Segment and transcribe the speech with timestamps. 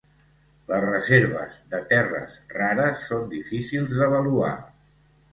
[0.69, 4.49] Les reserves de terres rares són difícils d’avaluar.